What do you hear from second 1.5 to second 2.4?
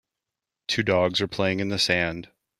in the sand.